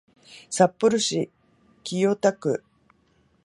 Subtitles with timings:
[0.49, 1.29] 札幌市
[1.83, 2.63] 清田区